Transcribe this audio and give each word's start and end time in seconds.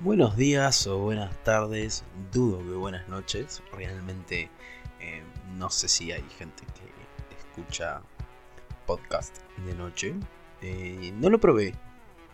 Buenos 0.00 0.36
días 0.36 0.86
o 0.86 0.98
buenas 0.98 1.42
tardes, 1.42 2.04
dudo 2.30 2.58
que 2.58 2.76
buenas 2.76 3.08
noches. 3.08 3.62
Realmente 3.72 4.50
eh, 5.00 5.22
no 5.56 5.70
sé 5.70 5.88
si 5.88 6.12
hay 6.12 6.22
gente 6.38 6.64
que 6.66 7.34
escucha 7.34 8.02
podcast 8.84 9.38
de 9.64 9.74
noche. 9.74 10.14
Eh, 10.60 11.14
no 11.16 11.30
lo 11.30 11.40
probé, 11.40 11.72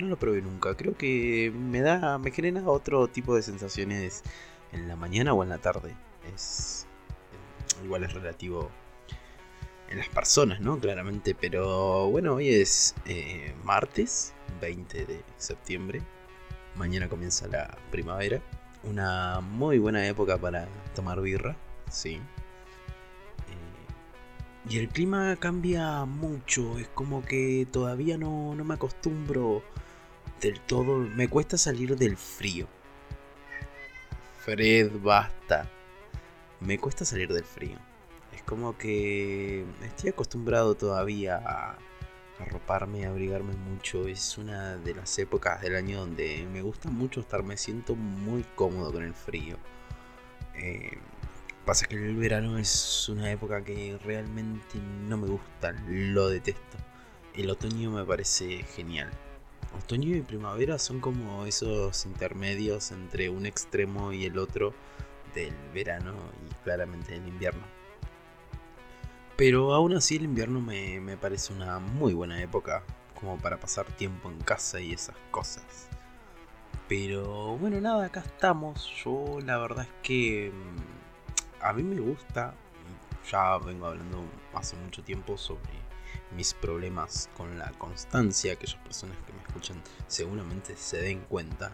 no 0.01 0.09
lo 0.09 0.19
probé 0.19 0.43
nunca. 0.43 0.77
Creo 0.77 0.97
que 0.97 1.53
me 1.55 1.83
da, 1.83 2.19
me 2.19 2.33
genera 2.33 2.65
otro 2.65 3.07
tipo 3.07 3.37
de 3.37 3.43
sensaciones 3.43 4.25
en 4.73 4.89
la 4.89 4.97
mañana 4.97 5.33
o 5.33 5.45
en 5.45 5.49
la 5.49 5.59
tarde. 5.59 5.95
Es 6.35 6.89
eh, 7.79 7.85
igual 7.85 8.03
es 8.03 8.13
relativo 8.13 8.73
en 9.89 9.99
las 9.99 10.09
personas, 10.09 10.61
¿no? 10.61 10.81
Claramente, 10.81 11.37
pero 11.37 12.11
bueno, 12.11 12.35
hoy 12.35 12.49
es 12.49 12.97
martes 13.63 14.35
20 14.61 15.07
de 15.07 15.23
septiembre 15.37 16.03
Mañana 16.77 17.09
comienza 17.09 17.47
la 17.49 17.77
primavera. 17.91 18.41
Una 18.85 19.41
muy 19.41 19.79
buena 19.79 20.07
época 20.07 20.39
para 20.39 20.67
tomar 20.95 21.21
birra, 21.21 21.57
sí. 21.91 22.15
Eh, 22.15 22.21
y 24.69 24.79
el 24.79 24.89
clima 24.89 25.37
cambia 25.37 26.05
mucho, 26.05 26.79
es 26.79 26.89
como 26.89 27.25
que 27.25 27.67
todavía 27.71 28.19
no, 28.19 28.55
no 28.55 28.65
me 28.65 28.75
acostumbro 28.75 29.63
del 30.41 30.61
todo. 30.61 30.99
Me 30.99 31.29
cuesta 31.29 31.57
salir 31.57 31.97
del 31.97 32.17
frío. 32.17 32.67
Fred, 34.45 34.91
basta. 35.01 35.69
Me 36.61 36.79
cuesta 36.79 37.05
salir 37.05 37.33
del 37.33 37.45
frío. 37.45 37.79
Es 38.35 38.43
como 38.43 38.77
que 38.77 39.65
estoy 39.85 40.11
acostumbrado 40.11 40.75
todavía 40.75 41.41
a 41.45 41.79
arroparme, 42.43 43.07
abrigarme 43.07 43.55
mucho. 43.55 44.07
Es 44.07 44.39
una 44.39 44.77
de 44.77 44.95
las 44.95 45.19
épocas 45.19 45.61
del 45.61 45.77
año 45.77 46.01
donde 46.01 46.47
me 46.53 46.63
gusta 46.63 46.91
mucho 46.91 47.21
estar, 47.21 47.43
me 47.43 47.57
siento 47.57 47.95
muy 47.95 48.45
cómodo 48.55 48.93
con 48.93 49.05
el 49.05 49.15
frío. 49.15 49.57
Eh, 50.55 50.99
pasa 51.65 51.87
que 51.87 51.97
el 51.97 52.17
verano 52.17 52.59
es 52.59 53.09
una 53.09 53.31
época 53.31 53.65
que 53.65 53.99
realmente 54.05 54.79
no 55.09 55.17
me 55.17 55.29
gusta, 55.29 55.73
lo 55.89 56.29
detesto. 56.29 56.79
El 57.35 57.51
otoño 57.51 57.91
me 57.91 58.05
parece 58.05 58.63
genial. 58.65 59.11
Otoño 59.79 60.15
y 60.15 60.21
primavera 60.21 60.79
son 60.79 61.01
como 61.01 61.47
esos 61.47 62.05
intermedios 62.05 62.93
entre 62.93 63.31
un 63.31 63.47
extremo 63.47 64.13
y 64.13 64.27
el 64.27 64.39
otro 64.39 64.75
del 65.35 65.55
verano 65.73 66.15
y 66.47 66.55
claramente 66.65 67.13
del 67.13 67.27
invierno. 67.27 67.82
Pero 69.37 69.75
aún 69.75 69.95
así 69.95 70.17
el 70.17 70.25
invierno 70.25 70.61
me, 70.61 71.17
parece 71.17 71.53
una 71.53 71.79
muy 71.79 72.13
buena 72.13 72.41
época 72.43 72.83
como 73.19 73.39
para 73.39 73.59
pasar 73.59 73.87
tiempo 73.87 74.31
en 74.31 74.39
casa 74.41 74.81
y 74.81 74.93
esas 74.93 75.17
cosas. 75.31 75.89
Pero 76.89 77.57
bueno, 77.57 77.81
nada, 77.81 78.07
acá 78.07 78.21
estamos. 78.21 78.91
Yo 79.03 79.39
la 79.45 79.59
verdad 79.59 79.85
es 79.85 79.93
que 80.03 80.53
mm, 80.53 81.65
a 81.65 81.73
mí 81.73 81.83
me 81.83 82.01
gusta, 82.01 82.55
ya 83.31 83.57
vengo 83.59 83.87
hablando 83.87 84.25
hace 84.53 84.77
mucho 84.77 85.03
tiempo 85.03 85.39
sobre 85.39 85.71
mis 86.37 86.55
problemas 86.55 87.31
con 87.37 87.59
la 87.59 87.71
constancia, 87.73 88.53
aquellas 88.53 88.77
personas 88.77 89.17
que 89.27 89.33
me 89.33 89.43
escuchan 89.43 89.81
seguramente 90.07 90.77
se 90.77 91.01
den 91.01 91.21
cuenta. 91.21 91.73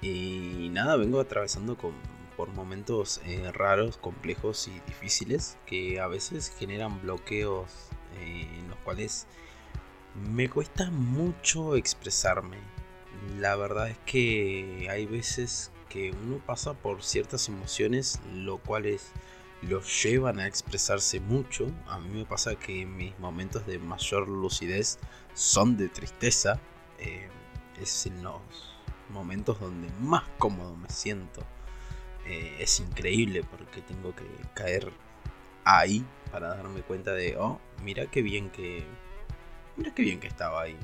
Y 0.00 0.68
nada, 0.72 0.96
vengo 0.96 1.20
atravesando 1.20 1.76
con 1.76 1.92
por 2.36 2.48
momentos 2.48 3.20
eh, 3.24 3.50
raros, 3.52 3.96
complejos 3.96 4.68
y 4.68 4.80
difíciles 4.86 5.58
que 5.66 6.00
a 6.00 6.06
veces 6.06 6.52
generan 6.58 7.00
bloqueos 7.02 7.70
eh, 8.18 8.48
en 8.58 8.68
los 8.68 8.78
cuales 8.78 9.26
me 10.14 10.48
cuesta 10.48 10.90
mucho 10.90 11.76
expresarme. 11.76 12.58
La 13.38 13.56
verdad 13.56 13.88
es 13.88 13.98
que 14.04 14.88
hay 14.90 15.06
veces 15.06 15.70
que 15.88 16.10
uno 16.10 16.38
pasa 16.44 16.74
por 16.74 17.02
ciertas 17.02 17.48
emociones, 17.48 18.20
lo 18.32 18.58
cuales 18.58 19.12
los 19.62 20.02
llevan 20.02 20.40
a 20.40 20.46
expresarse 20.46 21.20
mucho. 21.20 21.70
A 21.86 21.98
mí 21.98 22.08
me 22.08 22.24
pasa 22.24 22.56
que 22.56 22.84
mis 22.86 23.18
momentos 23.18 23.66
de 23.66 23.78
mayor 23.78 24.28
lucidez 24.28 24.98
son 25.34 25.76
de 25.76 25.88
tristeza. 25.88 26.60
Eh, 26.98 27.28
es 27.80 28.06
en 28.06 28.22
los 28.22 28.40
momentos 29.10 29.60
donde 29.60 29.88
más 30.00 30.24
cómodo 30.38 30.76
me 30.76 30.88
siento. 30.88 31.42
Eh, 32.26 32.56
es 32.60 32.80
increíble 32.80 33.42
porque 33.42 33.80
tengo 33.82 34.14
que 34.14 34.26
caer 34.54 34.92
ahí 35.64 36.04
para 36.30 36.56
darme 36.56 36.82
cuenta 36.82 37.12
de, 37.12 37.36
oh, 37.36 37.60
mira 37.82 38.06
qué 38.06 38.22
bien 38.22 38.50
que... 38.50 38.84
Mira 39.76 39.94
qué 39.94 40.02
bien 40.02 40.20
que 40.20 40.28
estaba 40.28 40.62
ahí. 40.62 40.76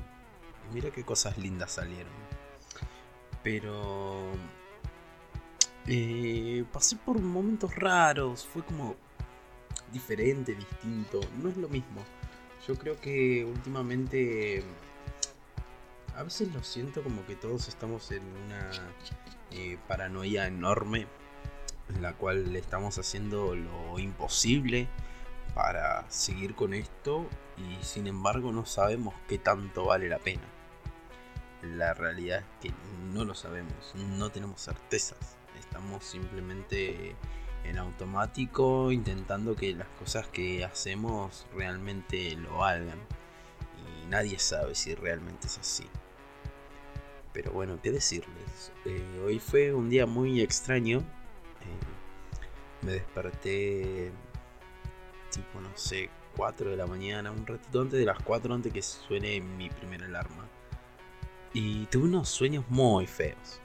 Mira 0.73 0.91
qué 0.91 1.03
cosas 1.03 1.37
lindas 1.37 1.71
salieron. 1.71 2.13
Pero... 3.43 4.31
Eh, 5.87 6.65
pasé 6.71 6.97
por 6.97 7.19
momentos 7.19 7.75
raros, 7.75 8.45
fue 8.45 8.63
como 8.63 8.95
diferente, 9.91 10.53
distinto, 10.53 11.19
no 11.41 11.49
es 11.49 11.57
lo 11.57 11.67
mismo. 11.67 12.03
Yo 12.67 12.75
creo 12.75 12.99
que 12.99 13.43
últimamente 13.45 14.63
a 16.15 16.23
veces 16.23 16.53
lo 16.53 16.61
siento 16.63 17.01
como 17.01 17.25
que 17.25 17.35
todos 17.35 17.67
estamos 17.69 18.11
en 18.11 18.21
una 18.45 18.69
eh, 19.51 19.77
paranoia 19.87 20.47
enorme 20.47 21.07
en 21.89 22.01
la 22.01 22.13
cual 22.13 22.55
estamos 22.55 22.97
haciendo 22.97 23.55
lo 23.55 23.99
imposible 23.99 24.87
para 25.53 26.09
seguir 26.09 26.55
con 26.55 26.73
esto 26.73 27.27
y 27.57 27.83
sin 27.83 28.07
embargo 28.07 28.51
no 28.51 28.65
sabemos 28.65 29.13
qué 29.27 29.37
tanto 29.37 29.85
vale 29.85 30.09
la 30.09 30.19
pena. 30.19 30.43
La 31.61 31.93
realidad 31.93 32.39
es 32.39 32.45
que 32.61 32.73
no 33.13 33.25
lo 33.25 33.35
sabemos, 33.35 33.93
no 33.95 34.29
tenemos 34.29 34.61
certezas, 34.61 35.37
estamos 35.59 36.05
simplemente 36.05 37.15
en 37.65 37.77
automático 37.77 38.91
intentando 38.91 39.55
que 39.55 39.73
las 39.73 39.87
cosas 39.99 40.27
que 40.27 40.63
hacemos 40.63 41.45
realmente 41.53 42.35
lo 42.37 42.57
valgan 42.57 42.99
y 43.77 44.07
nadie 44.07 44.39
sabe 44.39 44.75
si 44.75 44.95
realmente 44.95 45.47
es 45.47 45.57
así. 45.57 45.85
Pero 47.33 47.51
bueno, 47.51 47.79
¿qué 47.81 47.91
decirles? 47.91 48.71
Eh, 48.85 49.21
hoy 49.25 49.39
fue 49.39 49.73
un 49.73 49.89
día 49.89 50.05
muy 50.05 50.41
extraño 50.41 51.03
me 52.81 52.93
desperté 52.93 54.11
tipo, 55.31 55.61
no 55.61 55.69
sé, 55.75 56.09
4 56.35 56.71
de 56.71 56.77
la 56.77 56.87
mañana, 56.87 57.31
un 57.31 57.45
ratito 57.45 57.81
antes 57.81 57.99
de 57.99 58.05
las 58.05 58.19
4 58.23 58.53
antes 58.53 58.73
que 58.73 58.81
suene 58.81 59.41
mi 59.41 59.69
primera 59.69 60.05
alarma. 60.05 60.47
Y 61.53 61.85
tuve 61.87 62.05
unos 62.05 62.29
sueños 62.29 62.65
muy 62.69 63.07
feos, 63.07 63.59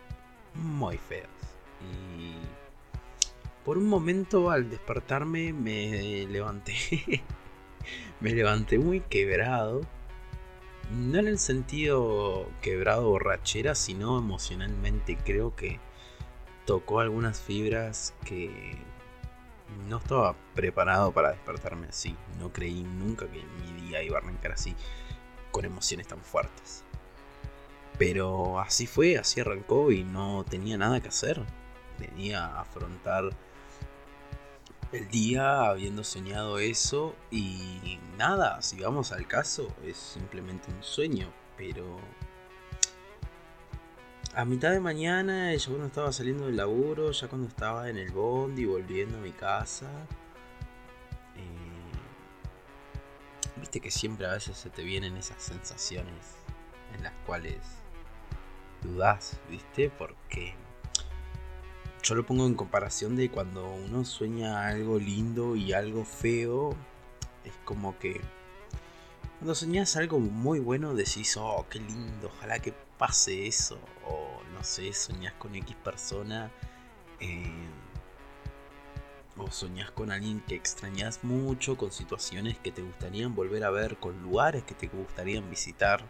muy 0.54 0.98
feos. 0.98 1.28
Y 1.82 2.34
por 3.64 3.78
un 3.78 3.88
momento 3.88 4.50
al 4.50 4.70
despertarme 4.70 5.52
me 5.52 6.26
levanté, 6.26 6.74
me 8.20 8.30
levanté 8.30 8.78
muy 8.78 9.00
quebrado. 9.00 9.82
No 10.90 11.18
en 11.18 11.28
el 11.28 11.38
sentido 11.38 12.46
quebrado 12.60 13.08
borrachera, 13.08 13.74
sino 13.74 14.18
emocionalmente 14.18 15.16
creo 15.16 15.56
que 15.56 15.80
tocó 16.64 17.00
algunas 17.00 17.40
fibras 17.40 18.14
que 18.24 18.78
no 19.88 19.98
estaba 19.98 20.34
preparado 20.54 21.12
para 21.12 21.30
despertarme 21.30 21.88
así. 21.88 22.16
No 22.38 22.52
creí 22.52 22.82
nunca 22.82 23.26
que 23.26 23.42
mi 23.42 23.82
día 23.82 24.02
iba 24.02 24.18
a 24.18 24.20
arrancar 24.20 24.52
así, 24.52 24.74
con 25.50 25.64
emociones 25.64 26.08
tan 26.08 26.20
fuertes. 26.20 26.84
Pero 27.98 28.58
así 28.60 28.86
fue, 28.86 29.18
así 29.18 29.40
arrancó 29.40 29.92
y 29.92 30.02
no 30.04 30.44
tenía 30.48 30.76
nada 30.76 31.00
que 31.00 31.08
hacer. 31.08 31.40
Venía 31.98 32.44
a 32.44 32.62
afrontar 32.62 33.30
el 34.92 35.08
día 35.08 35.66
habiendo 35.66 36.04
soñado 36.04 36.58
eso 36.58 37.14
y 37.30 37.98
nada, 38.16 38.62
si 38.62 38.80
vamos 38.80 39.12
al 39.12 39.26
caso, 39.26 39.68
es 39.84 39.96
simplemente 39.96 40.70
un 40.70 40.82
sueño, 40.82 41.32
pero 41.56 41.98
a 44.36 44.44
mitad 44.44 44.72
de 44.72 44.80
mañana, 44.80 45.54
ya 45.54 45.66
cuando 45.66 45.86
estaba 45.86 46.12
saliendo 46.12 46.46
del 46.46 46.56
laburo, 46.56 47.12
ya 47.12 47.28
cuando 47.28 47.46
estaba 47.48 47.88
en 47.88 47.96
el 47.96 48.10
bondi 48.10 48.64
volviendo 48.64 49.18
a 49.18 49.20
mi 49.20 49.32
casa. 49.32 49.86
Eh, 51.36 51.92
viste 53.56 53.80
que 53.80 53.90
siempre 53.90 54.26
a 54.26 54.32
veces 54.32 54.56
se 54.56 54.70
te 54.70 54.82
vienen 54.82 55.16
esas 55.16 55.42
sensaciones 55.42 56.36
en 56.96 57.04
las 57.04 57.12
cuales 57.26 57.58
dudas, 58.82 59.38
viste, 59.48 59.90
porque 59.90 60.54
yo 62.02 62.14
lo 62.14 62.26
pongo 62.26 62.46
en 62.46 62.54
comparación 62.54 63.16
de 63.16 63.30
cuando 63.30 63.72
uno 63.72 64.04
sueña 64.04 64.66
algo 64.66 64.98
lindo 64.98 65.54
y 65.54 65.72
algo 65.72 66.04
feo, 66.04 66.74
es 67.44 67.54
como 67.64 67.98
que 67.98 68.20
cuando 69.38 69.54
soñás 69.54 69.96
algo 69.96 70.20
muy 70.20 70.58
bueno 70.58 70.94
decís, 70.94 71.36
oh, 71.36 71.66
qué 71.70 71.78
lindo, 71.78 72.30
ojalá 72.34 72.60
que 72.60 72.72
pase 72.98 73.46
eso, 73.46 73.78
no 74.64 74.70
sé, 74.70 74.94
soñás 74.94 75.34
con 75.34 75.54
X 75.54 75.76
persona, 75.84 76.50
eh, 77.20 77.68
o 79.36 79.50
soñás 79.50 79.90
con 79.90 80.10
alguien 80.10 80.40
que 80.40 80.54
extrañas 80.54 81.22
mucho, 81.22 81.76
con 81.76 81.92
situaciones 81.92 82.58
que 82.58 82.72
te 82.72 82.80
gustarían 82.80 83.34
volver 83.34 83.62
a 83.64 83.70
ver, 83.70 83.98
con 83.98 84.22
lugares 84.22 84.64
que 84.64 84.74
te 84.74 84.86
gustarían 84.88 85.50
visitar. 85.50 86.06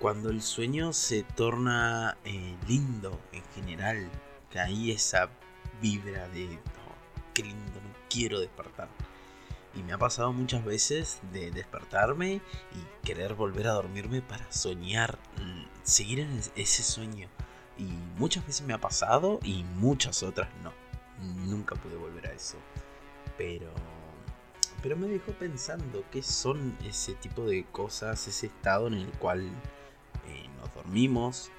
cuando 0.00 0.30
el 0.30 0.42
sueño 0.42 0.92
se 0.92 1.22
torna 1.22 2.16
eh, 2.24 2.56
lindo 2.66 3.20
en 3.32 3.44
general, 3.54 4.10
que 4.50 4.58
ahí 4.58 4.90
esa 4.90 5.30
vibra 5.80 6.28
de, 6.30 6.58
oh, 6.88 7.32
qué 7.34 7.44
lindo, 7.44 7.80
no 7.80 7.94
quiero 8.10 8.40
despertar. 8.40 8.88
Y 9.76 9.82
me 9.84 9.92
ha 9.92 9.98
pasado 9.98 10.32
muchas 10.32 10.64
veces 10.64 11.20
de 11.32 11.52
despertarme 11.52 12.40
y 12.74 13.06
querer 13.06 13.34
volver 13.34 13.68
a 13.68 13.72
dormirme 13.74 14.22
para 14.22 14.50
soñar, 14.50 15.18
seguir 15.86 16.20
en 16.20 16.40
ese 16.56 16.82
sueño. 16.82 17.28
Y 17.78 17.84
muchas 18.18 18.46
veces 18.46 18.66
me 18.66 18.74
ha 18.74 18.80
pasado 18.80 19.38
y 19.42 19.64
muchas 19.64 20.22
otras 20.22 20.48
no. 20.62 20.72
Nunca 21.46 21.74
pude 21.76 21.96
volver 21.96 22.26
a 22.26 22.32
eso. 22.32 22.58
Pero 23.38 23.72
pero 24.82 24.96
me 24.96 25.08
dejó 25.08 25.32
pensando 25.32 26.04
qué 26.10 26.22
son 26.22 26.76
ese 26.84 27.14
tipo 27.14 27.44
de 27.44 27.64
cosas, 27.64 28.28
ese 28.28 28.46
estado 28.46 28.86
en 28.88 28.94
el 28.94 29.10
cual 29.18 29.40
eh, 30.26 30.48
nos 30.58 30.72
dormimos 30.74 31.50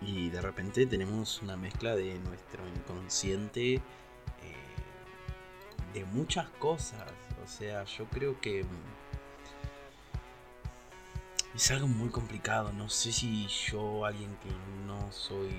y 0.00 0.30
de 0.30 0.40
repente 0.40 0.86
tenemos 0.86 1.42
una 1.42 1.56
mezcla 1.56 1.94
de 1.94 2.18
nuestro 2.20 2.66
inconsciente 2.66 3.74
eh, 3.74 3.80
de 5.92 6.04
muchas 6.06 6.48
cosas. 6.58 7.12
O 7.44 7.46
sea, 7.46 7.84
yo 7.84 8.06
creo 8.06 8.40
que 8.40 8.64
es 11.54 11.70
algo 11.70 11.86
muy 11.86 12.08
complicado. 12.10 12.72
No 12.72 12.88
sé 12.88 13.12
si 13.12 13.46
yo, 13.46 14.04
alguien 14.04 14.36
que 14.42 14.50
no 14.86 15.10
soy 15.12 15.50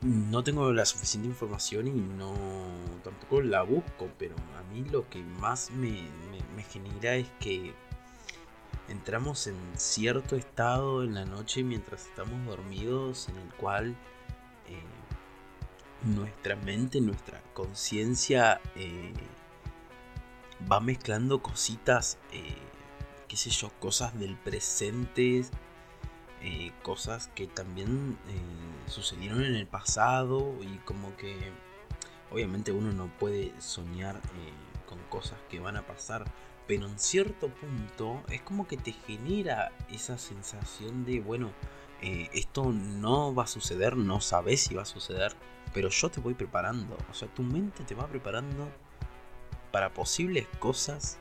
no 0.00 0.44
tengo 0.44 0.72
la 0.72 0.84
suficiente 0.84 1.28
información 1.28 1.88
y 1.88 1.90
no 1.90 2.32
tampoco 3.02 3.42
la 3.42 3.62
busco, 3.62 4.08
pero 4.18 4.36
a 4.56 4.62
mí 4.72 4.84
lo 4.90 5.08
que 5.08 5.22
más 5.22 5.70
me, 5.72 6.08
genera 6.70 7.16
es 7.16 7.28
que 7.40 7.74
entramos 8.88 9.46
en 9.48 9.56
cierto 9.76 10.36
estado 10.36 11.02
en 11.02 11.14
la 11.14 11.24
noche 11.24 11.64
mientras 11.64 12.06
estamos 12.06 12.46
dormidos 12.46 13.28
en 13.28 13.38
el 13.38 13.54
cual 13.54 13.96
eh, 14.68 14.82
nuestra 16.04 16.54
mente, 16.56 17.00
nuestra 17.00 17.42
conciencia 17.54 18.60
eh, 18.76 19.12
va 20.70 20.80
mezclando 20.80 21.42
cositas, 21.42 22.18
eh, 22.32 22.54
qué 23.28 23.36
sé 23.36 23.50
yo, 23.50 23.70
cosas 23.78 24.18
del 24.18 24.36
presente 24.36 25.44
eh, 26.40 26.70
cosas 26.82 27.28
que 27.34 27.48
también 27.48 28.16
eh, 28.28 28.88
sucedieron 28.88 29.42
en 29.42 29.56
el 29.56 29.66
pasado 29.66 30.54
y 30.62 30.78
como 30.84 31.16
que 31.16 31.36
obviamente 32.30 32.70
uno 32.70 32.92
no 32.92 33.08
puede 33.18 33.60
soñar 33.60 34.16
eh, 34.16 34.52
con 34.86 35.00
cosas 35.08 35.36
que 35.50 35.58
van 35.58 35.76
a 35.76 35.84
pasar, 35.84 36.24
pero 36.68 36.86
en 36.86 36.96
cierto 36.96 37.48
punto 37.48 38.22
es 38.30 38.40
como 38.42 38.68
que 38.68 38.76
te 38.76 38.92
genera 38.92 39.72
esa 39.90 40.16
sensación 40.16 41.04
de, 41.04 41.20
bueno, 41.20 41.50
esto 42.00 42.70
no 42.70 43.34
va 43.34 43.42
a 43.42 43.48
suceder, 43.48 43.96
no 43.96 44.20
sabes 44.20 44.62
si 44.62 44.74
va 44.74 44.82
a 44.82 44.86
suceder, 44.86 45.34
pero 45.74 45.88
yo 45.88 46.08
te 46.08 46.20
voy 46.20 46.34
preparando, 46.34 46.96
o 47.10 47.14
sea, 47.14 47.26
tu 47.34 47.42
mente 47.42 47.82
te 47.82 47.96
va 47.96 48.06
preparando 48.06 48.68
para 49.72 49.92
posibles 49.92 50.46
cosas 50.60 51.18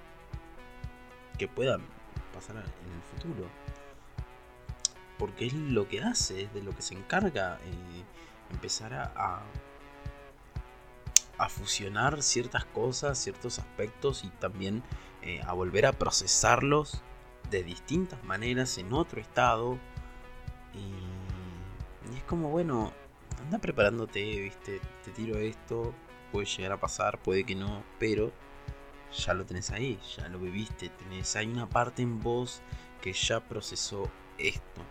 que 1.39 1.47
puedan 1.47 1.96
pasar 2.37 2.57
en 2.57 2.93
el 2.93 3.01
futuro 3.13 3.49
porque 5.17 5.47
es 5.47 5.53
lo 5.53 5.87
que 5.87 6.01
hace, 6.01 6.43
es 6.43 6.53
de 6.53 6.61
lo 6.61 6.75
que 6.75 6.81
se 6.81 6.93
encarga, 6.93 7.59
eh, 7.65 8.03
empezar 8.51 8.93
a, 8.93 9.41
a, 11.37 11.49
fusionar 11.49 12.21
ciertas 12.21 12.65
cosas, 12.65 13.17
ciertos 13.17 13.59
aspectos 13.59 14.23
y 14.23 14.29
también 14.29 14.83
eh, 15.21 15.41
a 15.45 15.53
volver 15.53 15.85
a 15.85 15.93
procesarlos 15.93 17.01
de 17.49 17.63
distintas 17.63 18.23
maneras 18.23 18.77
en 18.77 18.93
otro 18.93 19.19
estado. 19.19 19.77
Y, 20.73 22.13
y 22.13 22.17
es 22.17 22.23
como, 22.23 22.49
bueno, 22.49 22.93
anda 23.41 23.59
preparándote, 23.59 24.21
viste, 24.41 24.79
te 25.03 25.11
tiro 25.11 25.37
esto, 25.37 25.93
puede 26.31 26.45
llegar 26.45 26.73
a 26.73 26.79
pasar, 26.79 27.17
puede 27.19 27.43
que 27.43 27.55
no, 27.55 27.83
pero 27.99 28.31
ya 29.11 29.33
lo 29.33 29.45
tenés 29.45 29.71
ahí, 29.71 29.99
ya 30.15 30.27
lo 30.29 30.39
viviste, 30.39 30.89
tenés, 30.89 31.35
hay 31.35 31.47
una 31.47 31.67
parte 31.67 32.01
en 32.01 32.21
vos 32.21 32.61
que 33.01 33.13
ya 33.13 33.39
procesó 33.39 34.09
esto. 34.37 34.81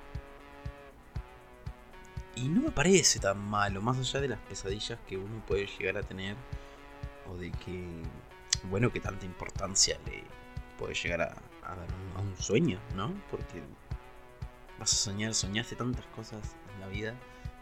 Y 2.34 2.48
no 2.48 2.60
me 2.60 2.70
parece 2.70 3.18
tan 3.18 3.38
malo, 3.38 3.80
más 3.80 3.98
allá 3.98 4.20
de 4.20 4.28
las 4.28 4.40
pesadillas 4.40 4.98
que 5.06 5.16
uno 5.16 5.42
puede 5.46 5.66
llegar 5.66 5.96
a 5.96 6.02
tener, 6.02 6.36
o 7.28 7.36
de 7.36 7.50
que, 7.50 8.02
bueno, 8.64 8.92
que 8.92 9.00
tanta 9.00 9.24
importancia 9.24 9.98
le 10.06 10.22
puede 10.78 10.94
llegar 10.94 11.22
a, 11.22 11.34
dar 11.62 11.86
a 12.14 12.20
un 12.20 12.36
sueño, 12.36 12.78
¿no? 12.94 13.14
Porque 13.30 13.62
vas 14.78 14.92
a 14.92 14.96
soñar, 14.96 15.34
soñaste 15.34 15.76
tantas 15.76 16.04
cosas 16.06 16.56
en 16.74 16.80
la 16.80 16.88
vida, 16.88 17.14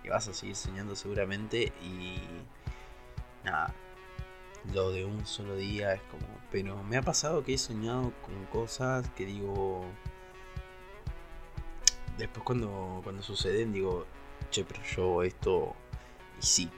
que 0.02 0.10
vas 0.10 0.26
a 0.26 0.34
seguir 0.34 0.56
soñando 0.56 0.96
seguramente, 0.96 1.72
y 1.80 2.18
nada, 3.44 3.72
lo 4.72 4.90
de 4.90 5.04
un 5.04 5.26
solo 5.26 5.56
día 5.56 5.94
es 5.94 6.00
como, 6.02 6.26
pero 6.50 6.82
me 6.84 6.96
ha 6.96 7.02
pasado 7.02 7.44
que 7.44 7.54
he 7.54 7.58
soñado 7.58 8.12
con 8.22 8.44
cosas 8.46 9.08
que 9.10 9.26
digo, 9.26 9.84
después 12.16 12.44
cuando, 12.44 13.00
cuando 13.02 13.22
suceden 13.22 13.72
digo, 13.72 14.06
che, 14.50 14.64
pero 14.64 14.82
yo 14.82 15.22
esto, 15.22 15.74
y 16.40 16.46
sí, 16.46 16.70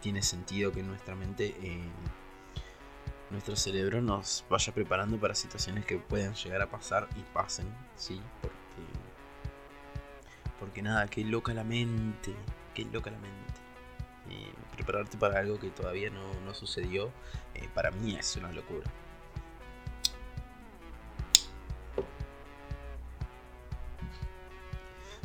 tiene 0.00 0.22
sentido 0.22 0.72
que 0.72 0.82
nuestra 0.82 1.14
mente, 1.14 1.54
eh, 1.62 1.88
nuestro 3.30 3.56
cerebro 3.56 4.02
nos 4.02 4.44
vaya 4.50 4.74
preparando 4.74 5.18
para 5.18 5.34
situaciones 5.34 5.86
que 5.86 5.96
puedan 5.98 6.34
llegar 6.34 6.60
a 6.60 6.70
pasar 6.70 7.08
y 7.16 7.22
pasen, 7.32 7.66
sí, 7.96 8.20
porque, 8.42 8.56
porque 10.60 10.82
nada, 10.82 11.06
qué 11.08 11.24
loca 11.24 11.54
la 11.54 11.64
mente, 11.64 12.34
qué 12.74 12.84
loca 12.84 13.10
la 13.10 13.18
mente. 13.18 13.61
Prepararte 14.74 15.16
para 15.18 15.38
algo 15.40 15.58
que 15.58 15.70
todavía 15.70 16.10
no, 16.10 16.54
sucedió, 16.54 17.10
eh, 17.54 17.68
para 17.74 17.90
mí 17.90 18.16
es 18.16 18.36
una 18.36 18.52
locura. 18.52 18.90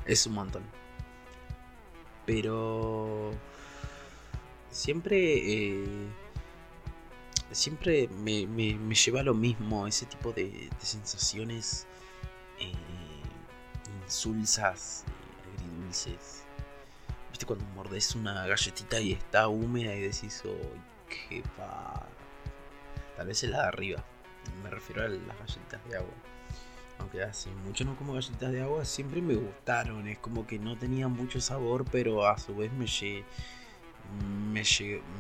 Es 0.05 0.25
un 0.25 0.33
montón. 0.33 0.63
Pero 2.25 3.31
siempre 4.69 5.17
eh, 5.81 6.07
siempre 7.51 8.07
me, 8.07 8.45
lleva 8.93 9.21
a 9.21 9.23
lo 9.23 9.33
mismo, 9.33 9.87
ese 9.87 10.05
tipo 10.05 10.33
de, 10.33 10.69
sensaciones 10.79 11.87
eh, 12.59 12.71
insulsas, 14.05 15.03
eh, 15.07 15.59
agridulces. 15.59 16.46
¿Viste 17.37 17.45
cuando 17.45 17.65
mordes 17.75 18.15
una 18.15 18.47
galletita 18.47 18.99
y 18.99 19.13
está 19.13 19.47
húmeda 19.47 19.93
y 19.93 20.01
decís, 20.01 20.41
oh, 20.43 20.57
qué 21.07 21.43
pa... 21.55 22.03
Tal 23.15 23.27
vez 23.27 23.43
es 23.43 23.51
la 23.51 23.61
de 23.61 23.67
arriba. 23.67 24.03
Me 24.63 24.71
refiero 24.71 25.03
a 25.03 25.07
las 25.07 25.37
galletitas 25.37 25.87
de 25.87 25.97
agua 25.97 26.13
aunque 26.97 27.21
hace 27.21 27.51
mucho 27.51 27.85
no 27.85 27.95
como 27.95 28.13
galletitas 28.13 28.51
de 28.51 28.63
agua, 28.63 28.83
siempre 28.85 29.21
me 29.21 29.35
gustaron. 29.35 30.07
Es 30.07 30.17
como 30.17 30.47
que 30.47 30.57
no 30.57 30.79
tenía 30.79 31.07
mucho 31.07 31.39
sabor, 31.39 31.85
pero 31.91 32.27
a 32.27 32.39
su 32.39 32.55
vez 32.55 32.71
me, 32.73 32.87
me, 34.51 34.63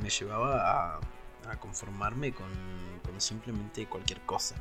me 0.01 0.09
llevaba 0.09 0.99
a, 1.47 1.57
conformarme 1.59 2.33
con, 2.33 2.49
con, 3.05 3.21
simplemente 3.21 3.85
cualquier 3.85 4.21
cosa. 4.21 4.55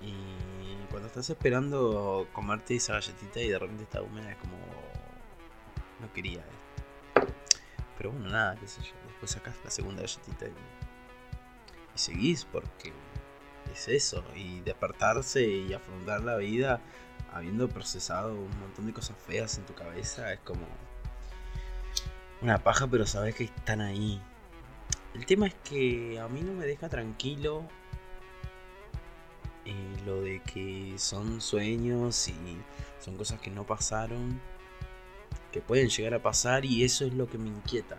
Y 0.00 0.84
cuando 0.90 1.06
estás 1.06 1.30
esperando 1.30 2.26
comerte 2.32 2.74
esa 2.74 2.94
galletita 2.94 3.40
y 3.40 3.50
de 3.50 3.58
repente 3.60 3.84
está 3.84 4.02
húmeda, 4.02 4.32
es 4.32 4.36
como. 4.38 4.58
No 6.00 6.12
quería 6.12 6.40
esto. 6.40 7.34
Pero 7.96 8.12
bueno, 8.12 8.28
nada, 8.28 8.56
qué 8.56 8.68
sé 8.68 8.82
yo. 8.82 8.94
Después 9.06 9.30
sacas 9.32 9.56
la 9.64 9.70
segunda 9.70 10.02
galletita 10.02 10.46
y, 10.46 10.50
y 10.50 11.98
seguís 11.98 12.44
porque 12.44 12.92
es 13.72 13.88
eso, 13.88 14.24
y 14.34 14.60
despertarse 14.60 15.46
y 15.46 15.72
afrontar 15.72 16.22
la 16.22 16.36
vida 16.36 16.80
habiendo 17.32 17.68
procesado 17.68 18.32
un 18.34 18.60
montón 18.60 18.86
de 18.86 18.92
cosas 18.92 19.16
feas 19.26 19.58
en 19.58 19.66
tu 19.66 19.74
cabeza 19.74 20.32
es 20.32 20.40
como 20.40 20.66
una 22.40 22.58
paja, 22.58 22.86
pero 22.86 23.06
sabes 23.06 23.34
que 23.34 23.44
están 23.44 23.80
ahí. 23.80 24.20
El 25.14 25.26
tema 25.26 25.46
es 25.46 25.54
que 25.64 26.20
a 26.20 26.28
mí 26.28 26.42
no 26.42 26.52
me 26.52 26.66
deja 26.66 26.88
tranquilo 26.88 27.66
eh, 29.64 29.96
lo 30.06 30.22
de 30.22 30.40
que 30.42 30.94
son 30.98 31.40
sueños 31.40 32.28
y 32.28 32.58
son 33.00 33.16
cosas 33.16 33.40
que 33.40 33.50
no 33.50 33.66
pasaron, 33.66 34.40
que 35.52 35.60
pueden 35.60 35.88
llegar 35.88 36.14
a 36.14 36.22
pasar 36.22 36.64
y 36.64 36.84
eso 36.84 37.04
es 37.04 37.14
lo 37.14 37.28
que 37.28 37.38
me 37.38 37.48
inquieta. 37.48 37.98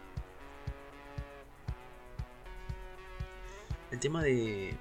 El 3.92 4.00
tema 4.00 4.24
de 4.24 4.78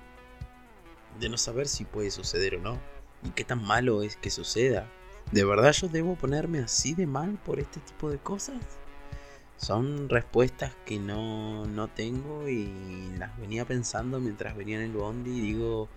de 1.18 1.28
no 1.28 1.36
saber 1.36 1.68
si 1.68 1.84
puede 1.84 2.10
suceder 2.10 2.56
o 2.56 2.60
no. 2.60 2.78
Y 3.24 3.30
qué 3.30 3.44
tan 3.44 3.62
malo 3.62 4.02
es 4.02 4.16
que 4.16 4.30
suceda. 4.30 4.86
¿De 5.32 5.44
verdad 5.44 5.72
yo 5.72 5.88
debo 5.88 6.14
ponerme 6.16 6.60
así 6.60 6.94
de 6.94 7.06
mal 7.06 7.38
por 7.44 7.58
este 7.58 7.80
tipo 7.80 8.10
de 8.10 8.18
cosas? 8.18 8.60
Son 9.56 10.08
respuestas 10.08 10.72
que 10.86 10.98
no, 10.98 11.66
no 11.66 11.88
tengo 11.88 12.48
y 12.48 13.12
las 13.18 13.36
venía 13.38 13.64
pensando 13.64 14.20
mientras 14.20 14.56
venía 14.56 14.76
en 14.76 14.84
el 14.84 14.92
bondi 14.92 15.36
y 15.36 15.40
digo, 15.40 15.88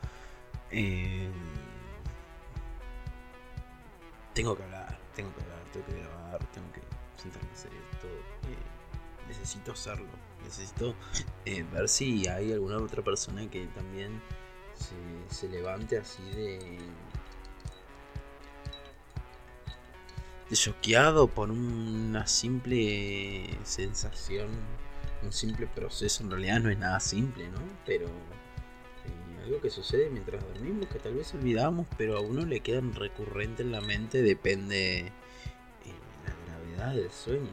eh, 0.72 1.30
tengo 4.34 4.58
que 4.58 4.64
hablar, 4.64 4.91
tengo 5.16 5.34
que 5.36 5.42
hablar, 5.42 5.60
tengo 5.72 5.86
que 5.86 6.00
grabar, 6.00 6.46
tengo 6.52 6.72
que 6.74 6.82
sentarme 7.22 7.50
a 7.50 7.54
hacer 7.54 7.72
esto. 7.74 8.08
Eh, 8.08 9.28
necesito 9.28 9.72
hacerlo. 9.72 10.10
Necesito 10.44 10.96
eh, 11.46 11.64
ver 11.72 11.88
si 11.88 12.28
hay 12.28 12.52
alguna 12.52 12.78
otra 12.78 13.04
persona 13.04 13.50
que 13.50 13.68
también 13.68 14.22
se, 14.74 15.36
se 15.36 15.48
levante 15.50 15.98
así 15.98 16.24
de 16.32 16.80
choqueado 20.56 21.28
por 21.28 21.50
una 21.50 22.28
simple 22.28 23.58
sensación, 23.64 24.50
un 25.24 25.32
simple 25.32 25.68
proceso. 25.68 26.24
En 26.24 26.32
realidad 26.32 26.60
no 26.60 26.70
es 26.70 26.78
nada 26.78 27.00
simple, 27.00 27.50
¿no? 27.50 27.60
Pero 27.86 28.08
algo 29.52 29.62
que 29.62 29.70
sucede 29.70 30.10
mientras 30.10 30.42
dormimos, 30.42 30.88
que 30.88 31.00
tal 31.00 31.16
vez 31.16 31.34
olvidamos, 31.34 31.86
pero 31.98 32.18
a 32.18 32.22
uno 32.22 32.46
le 32.46 32.62
quedan 32.62 32.94
recurrente 32.94 33.64
en 33.64 33.74
la 33.74 33.82
mente, 33.82 34.22
depende 34.22 35.00
eh, 35.00 35.12
la 36.26 36.78
gravedad 36.78 36.96
del 36.96 37.12
sueño. 37.12 37.50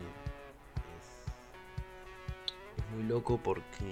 Es, 2.76 2.94
muy 2.94 3.02
loco 3.02 3.40
porque 3.42 3.84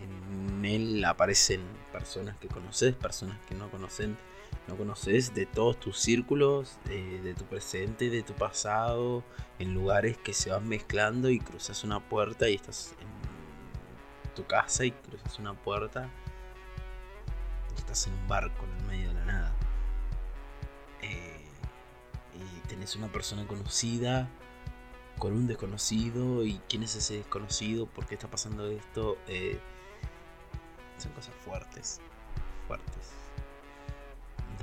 en 0.00 0.64
él 0.64 1.04
aparecen 1.04 1.60
personas 1.92 2.36
que 2.38 2.46
conoces, 2.46 2.94
personas 2.94 3.38
que 3.46 3.54
no 3.56 3.68
conocen 3.68 4.16
no 4.68 4.76
conoces 4.76 5.34
de 5.34 5.44
todos 5.44 5.78
tus 5.78 5.98
círculos, 5.98 6.78
de, 6.84 7.34
tu 7.34 7.44
presente, 7.44 8.08
de 8.08 8.22
tu 8.22 8.32
pasado, 8.32 9.22
en 9.58 9.74
lugares 9.74 10.16
que 10.16 10.32
se 10.32 10.50
van 10.50 10.66
mezclando 10.66 11.28
y 11.28 11.38
cruzas 11.38 11.84
una 11.84 12.00
puerta 12.00 12.48
y 12.48 12.54
estás 12.54 12.94
en 13.00 14.34
tu 14.34 14.46
casa 14.46 14.86
y 14.86 14.92
cruzas 14.92 15.38
una 15.38 15.52
puerta 15.52 16.08
estás 17.80 18.06
en 18.06 18.14
un 18.14 18.28
barco 18.28 18.64
en 18.64 18.72
el 18.78 18.84
medio 18.86 19.08
de 19.08 19.14
la 19.14 19.24
nada. 19.24 19.54
Eh, 21.02 21.44
y 22.34 22.68
tenés 22.68 22.96
una 22.96 23.08
persona 23.08 23.46
conocida 23.46 24.28
con 25.18 25.32
un 25.32 25.46
desconocido 25.46 26.44
y 26.44 26.60
quién 26.68 26.82
es 26.82 26.96
ese 26.96 27.18
desconocido, 27.18 27.86
por 27.86 28.06
qué 28.06 28.14
está 28.14 28.28
pasando 28.28 28.66
esto. 28.66 29.18
Eh, 29.28 29.60
son 30.98 31.12
cosas 31.12 31.34
fuertes, 31.44 32.00
fuertes 32.66 33.24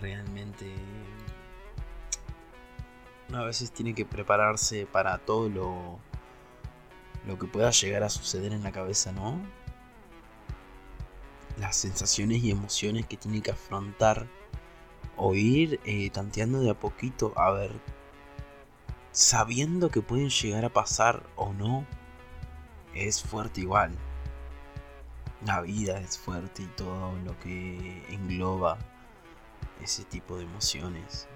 realmente 0.01 0.73
a 3.33 3.43
veces 3.43 3.71
tiene 3.71 3.93
que 3.93 4.05
prepararse 4.05 4.85
para 4.85 5.17
todo 5.19 5.47
lo, 5.47 5.99
lo 7.25 7.39
que 7.39 7.47
pueda 7.47 7.71
llegar 7.71 8.03
a 8.03 8.09
suceder 8.09 8.51
en 8.51 8.63
la 8.63 8.73
cabeza, 8.73 9.13
¿no? 9.13 9.39
Las 11.61 11.75
sensaciones 11.75 12.43
y 12.43 12.49
emociones 12.49 13.05
que 13.05 13.17
tiene 13.17 13.41
que 13.43 13.51
afrontar 13.51 14.27
o 15.15 15.35
ir 15.35 15.79
eh, 15.85 16.09
tanteando 16.09 16.59
de 16.59 16.71
a 16.71 16.79
poquito 16.79 17.33
a 17.37 17.51
ver, 17.51 17.71
sabiendo 19.11 19.91
que 19.91 20.01
pueden 20.01 20.29
llegar 20.29 20.65
a 20.65 20.69
pasar 20.69 21.21
o 21.35 21.53
no, 21.53 21.85
es 22.95 23.21
fuerte 23.21 23.61
igual. 23.61 23.95
La 25.45 25.61
vida 25.61 25.99
es 25.99 26.17
fuerte 26.17 26.63
y 26.63 26.65
todo 26.65 27.15
lo 27.25 27.37
que 27.39 28.05
engloba 28.09 28.79
ese 29.83 30.03
tipo 30.03 30.37
de 30.37 30.45
emociones. 30.45 31.27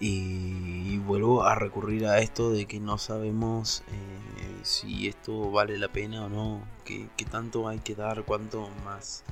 Eh, 0.00 0.04
y, 0.04 0.98
vuelvo 0.98 1.44
a 1.44 1.54
recurrir 1.54 2.06
a 2.06 2.18
esto 2.18 2.50
de 2.50 2.66
que 2.66 2.80
no 2.80 2.98
sabemos 2.98 3.84
eh, 3.86 4.19
si 4.64 5.08
esto 5.08 5.50
vale 5.50 5.78
la 5.78 5.88
pena 5.88 6.24
o 6.26 6.28
no, 6.28 6.62
qué, 6.84 7.08
tanto 7.30 7.68
hay 7.68 7.78
que 7.78 7.94
dar, 7.94 8.24
cuánto 8.24 8.68
más. 8.84 9.24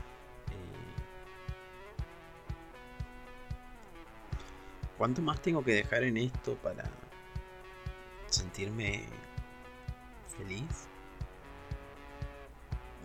Eh, 0.49 0.99
¿Cuánto 4.97 5.23
más 5.23 5.41
tengo 5.41 5.63
que 5.65 5.73
dejar 5.73 6.03
en 6.05 6.17
esto 6.17 6.57
para 6.57 6.85
sentirme 8.27 9.05
feliz? 10.37 10.89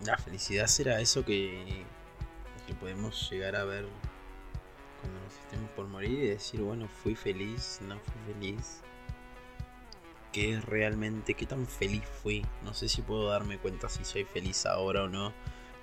La 0.04 0.18
felicidad 0.18 0.66
será 0.66 1.00
eso 1.00 1.24
que, 1.24 1.84
que 2.66 2.74
podemos 2.74 3.30
llegar 3.30 3.56
a 3.56 3.64
ver 3.64 3.86
cuando 5.00 5.20
nos 5.20 5.34
estemos 5.34 5.70
por 5.70 5.86
morir 5.86 6.24
y 6.24 6.28
decir, 6.28 6.60
bueno, 6.60 6.88
fui 6.88 7.14
feliz, 7.14 7.78
no 7.82 7.98
fui 8.00 8.34
feliz. 8.34 8.82
¿Qué 10.34 10.52
es 10.54 10.64
realmente, 10.64 11.34
qué 11.34 11.46
tan 11.46 11.64
feliz 11.64 12.02
fui? 12.20 12.44
No 12.64 12.74
sé 12.74 12.88
si 12.88 13.02
puedo 13.02 13.28
darme 13.28 13.56
cuenta 13.56 13.88
si 13.88 14.04
soy 14.04 14.24
feliz 14.24 14.66
ahora 14.66 15.04
o 15.04 15.08
no. 15.08 15.32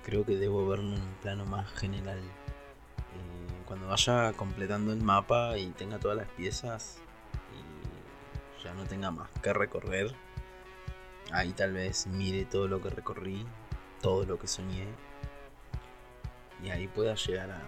Creo 0.04 0.26
que 0.26 0.36
debo 0.36 0.68
verlo 0.68 0.94
en 0.94 1.02
un 1.02 1.14
plano 1.22 1.46
más 1.46 1.72
general. 1.72 2.20
Eh, 2.20 3.64
cuando 3.66 3.88
vaya 3.88 4.34
completando 4.34 4.92
el 4.92 5.02
mapa 5.02 5.58
y 5.58 5.68
tenga 5.68 6.00
todas 6.00 6.18
las 6.18 6.28
piezas 6.28 7.00
y 7.54 8.62
ya 8.62 8.74
no 8.74 8.84
tenga 8.84 9.10
más 9.10 9.30
que 9.42 9.54
recorrer, 9.54 10.14
ahí 11.32 11.54
tal 11.54 11.72
vez 11.72 12.08
mire 12.08 12.44
todo 12.44 12.68
lo 12.68 12.82
que 12.82 12.90
recorrí, 12.90 13.46
todo 14.02 14.26
lo 14.26 14.38
que 14.38 14.48
soñé 14.48 14.86
y 16.62 16.72
ahí 16.72 16.90
pueda 16.90 17.16
llegar 17.16 17.52
a, 17.52 17.62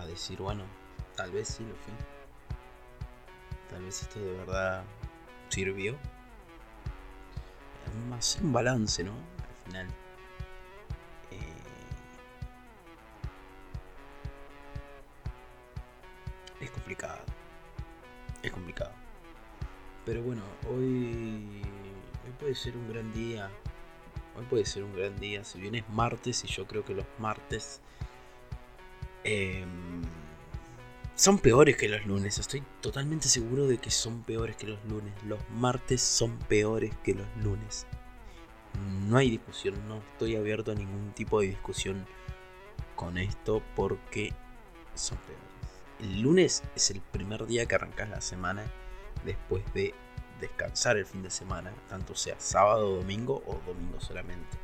a 0.00 0.04
decir, 0.06 0.40
bueno, 0.40 0.64
tal 1.14 1.30
vez 1.30 1.46
sí 1.46 1.62
lo 1.62 1.76
fui. 1.76 2.19
Tal 3.70 3.84
vez 3.84 4.02
esto 4.02 4.20
de 4.20 4.32
verdad 4.32 4.84
sirvió. 5.48 5.96
Hacer 8.16 8.42
un 8.42 8.52
balance, 8.52 9.02
¿no? 9.02 9.12
Al 9.12 9.64
final. 9.64 9.86
Eh, 11.30 11.38
es 16.60 16.70
complicado. 16.70 17.18
Es 18.42 18.52
complicado. 18.52 18.92
Pero 20.04 20.22
bueno, 20.22 20.42
hoy, 20.68 21.62
hoy 22.24 22.32
puede 22.38 22.54
ser 22.54 22.76
un 22.76 22.88
gran 22.88 23.12
día 23.12 23.50
Hoy 24.36 24.46
puede 24.46 24.64
ser 24.64 24.84
un 24.84 24.94
gran 24.94 25.18
día, 25.18 25.44
si 25.44 25.60
bien 25.60 25.74
es 25.74 25.88
martes 25.90 26.44
y 26.44 26.46
yo 26.46 26.66
creo 26.66 26.84
que 26.84 26.94
los 26.94 27.06
martes 27.18 27.80
em, 29.24 29.89
son 31.20 31.38
peores 31.38 31.76
que 31.76 31.86
los 31.86 32.06
lunes. 32.06 32.38
Estoy 32.38 32.62
totalmente 32.80 33.28
seguro 33.28 33.66
de 33.66 33.76
que 33.76 33.90
son 33.90 34.22
peores 34.22 34.56
que 34.56 34.66
los 34.66 34.82
lunes. 34.86 35.12
Los 35.26 35.38
martes 35.50 36.00
son 36.00 36.38
peores 36.38 36.94
que 37.04 37.12
los 37.12 37.26
lunes. 37.42 37.86
No 39.06 39.18
hay 39.18 39.28
discusión, 39.28 39.74
no 39.86 39.98
estoy 39.98 40.36
abierto 40.36 40.72
a 40.72 40.74
ningún 40.74 41.12
tipo 41.12 41.42
de 41.42 41.48
discusión 41.48 42.06
con 42.96 43.18
esto 43.18 43.62
porque 43.76 44.32
son 44.94 45.18
peores. 45.18 45.44
El 45.98 46.22
lunes 46.22 46.62
es 46.74 46.90
el 46.90 47.02
primer 47.02 47.46
día 47.46 47.66
que 47.66 47.74
arrancas 47.74 48.08
la 48.08 48.22
semana 48.22 48.64
después 49.26 49.62
de 49.74 49.92
descansar 50.40 50.96
el 50.96 51.04
fin 51.04 51.22
de 51.22 51.28
semana, 51.28 51.74
tanto 51.90 52.14
sea 52.14 52.40
sábado, 52.40 52.96
domingo 52.96 53.42
o 53.46 53.60
domingo 53.66 54.00
solamente. 54.00 54.56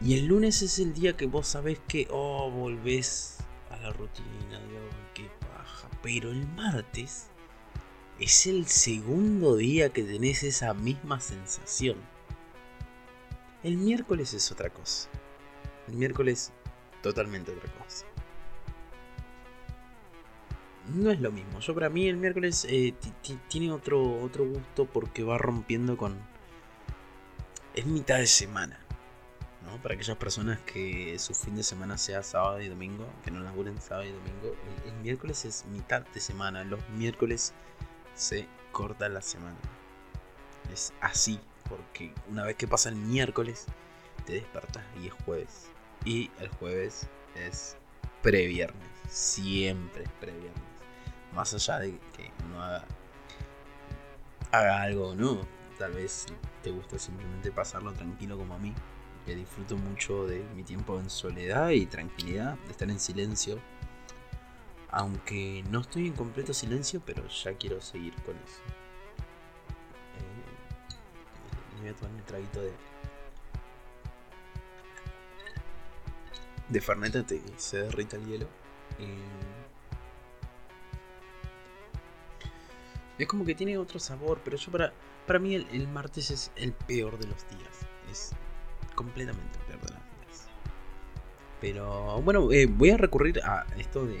Y 0.00 0.16
el 0.16 0.26
lunes 0.26 0.62
es 0.62 0.78
el 0.78 0.94
día 0.94 1.16
que 1.16 1.26
vos 1.26 1.48
sabés 1.48 1.80
que, 1.88 2.06
oh, 2.12 2.52
volvés 2.52 3.39
la 3.80 3.90
rutina, 3.90 4.60
Dios, 4.68 4.94
qué 5.14 5.30
paja. 5.40 5.88
Pero 6.02 6.30
el 6.30 6.46
martes 6.48 7.28
es 8.18 8.46
el 8.46 8.66
segundo 8.66 9.56
día 9.56 9.90
que 9.90 10.02
tenés 10.02 10.42
esa 10.42 10.74
misma 10.74 11.20
sensación. 11.20 11.96
El 13.62 13.76
miércoles 13.76 14.34
es 14.34 14.50
otra 14.50 14.70
cosa. 14.70 15.08
El 15.88 15.94
miércoles 15.96 16.52
totalmente 17.02 17.52
otra 17.52 17.72
cosa 17.74 18.06
no 20.94 21.10
es 21.10 21.20
lo 21.20 21.30
mismo. 21.30 21.60
Yo 21.60 21.74
para 21.74 21.88
mí 21.88 22.08
el 22.08 22.16
miércoles 22.16 22.66
eh, 22.68 22.94
tiene 23.48 23.72
otro, 23.72 24.20
otro 24.22 24.44
gusto 24.46 24.86
porque 24.86 25.22
va 25.22 25.38
rompiendo 25.38 25.96
con... 25.96 26.18
Es 27.74 27.86
mitad 27.86 28.18
de 28.18 28.26
semana. 28.26 28.80
¿No? 29.64 29.80
Para 29.82 29.94
aquellas 29.94 30.16
personas 30.16 30.58
que 30.60 31.18
su 31.18 31.34
fin 31.34 31.56
de 31.56 31.62
semana 31.62 31.98
sea 31.98 32.22
sábado 32.22 32.60
y 32.60 32.68
domingo, 32.68 33.06
que 33.24 33.30
no 33.30 33.40
laburen 33.40 33.80
sábado 33.80 34.06
y 34.08 34.12
domingo, 34.12 34.56
el, 34.86 34.92
miércoles 35.02 35.44
es 35.44 35.64
mitad 35.66 36.02
de 36.02 36.20
semana. 36.20 36.64
Los 36.64 36.80
miércoles 36.90 37.52
se 38.14 38.46
corta 38.72 39.08
la 39.08 39.22
semana. 39.22 39.56
Es 40.72 40.92
así, 41.00 41.40
porque 41.68 42.12
una 42.28 42.44
vez 42.44 42.56
que 42.56 42.68
pasa 42.68 42.88
el 42.88 42.96
miércoles, 42.96 43.66
te 44.26 44.34
despertas 44.34 44.84
y 45.02 45.08
es 45.08 45.14
jueves. 45.24 45.70
Y 46.04 46.30
el 46.38 46.48
jueves 46.48 47.08
es 47.34 47.76
previernes. 48.22 48.88
Siempre 49.08 50.04
es 50.04 50.10
previernes. 50.20 50.62
Más 51.34 51.54
allá 51.54 51.78
de 51.78 51.98
que 52.16 52.30
uno 52.46 52.62
haga, 52.62 52.84
haga 54.52 54.82
algo 54.82 55.08
o 55.08 55.14
no. 55.14 55.40
Tal 55.78 55.92
vez 55.92 56.26
te 56.62 56.70
gusta 56.70 56.98
simplemente 56.98 57.50
pasarlo 57.50 57.92
tranquilo 57.92 58.36
como 58.36 58.54
a 58.54 58.58
mí. 58.58 58.74
Que 59.26 59.34
disfruto 59.34 59.76
mucho 59.76 60.26
de 60.26 60.42
mi 60.54 60.62
tiempo 60.62 60.98
en 60.98 61.10
soledad 61.10 61.70
y 61.70 61.86
tranquilidad, 61.86 62.58
de 62.58 62.70
estar 62.70 62.90
en 62.90 62.98
silencio. 62.98 63.58
Aunque 64.90 65.64
no 65.70 65.80
estoy 65.80 66.08
en 66.08 66.14
completo 66.14 66.52
silencio, 66.52 67.00
pero 67.04 67.26
ya 67.28 67.54
quiero 67.54 67.80
seguir 67.80 68.14
con 68.22 68.36
eso. 68.36 68.60
Eh, 70.18 71.80
voy 71.80 71.88
a 71.88 71.94
tomar 71.94 72.14
un 72.14 72.22
traguito 72.22 72.60
de. 72.60 72.72
de 76.68 76.80
Fernet 76.80 77.26
te, 77.26 77.40
se 77.56 77.82
derrita 77.82 78.16
el 78.16 78.26
hielo. 78.26 78.46
es 83.22 83.28
como 83.28 83.44
que 83.44 83.54
tiene 83.54 83.76
otro 83.76 83.98
sabor, 83.98 84.40
pero 84.44 84.56
yo 84.56 84.72
para, 84.72 84.92
para 85.26 85.38
mí 85.38 85.54
el, 85.54 85.88
martes 85.88 86.30
es 86.30 86.50
el 86.56 86.72
peor 86.72 87.18
de 87.18 87.26
los 87.26 87.48
días. 87.48 87.86
Es 88.10 88.32
completamente 89.00 89.58
días. 89.66 90.46
Pero 91.58 92.20
bueno, 92.20 92.52
eh, 92.52 92.66
voy 92.66 92.90
a 92.90 92.98
recurrir 92.98 93.40
a 93.42 93.64
esto 93.78 94.04
de, 94.04 94.18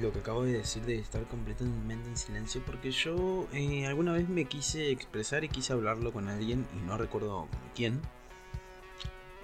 lo 0.00 0.12
que 0.12 0.20
acabo 0.20 0.44
de 0.44 0.52
decir 0.52 0.82
de 0.84 0.98
estar 0.98 1.24
completamente 1.24 2.08
en 2.08 2.16
silencio 2.16 2.62
porque 2.64 2.92
yo 2.92 3.48
eh, 3.52 3.86
alguna 3.86 4.12
vez 4.12 4.28
me 4.28 4.44
quise 4.44 4.92
expresar 4.92 5.42
y 5.42 5.48
quise 5.48 5.72
hablarlo 5.72 6.12
con 6.12 6.28
alguien 6.28 6.64
y 6.76 6.86
no 6.86 6.96
recuerdo 6.96 7.48
con 7.50 7.60
quién 7.74 8.00